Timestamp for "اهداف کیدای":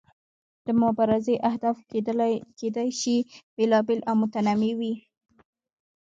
1.49-2.89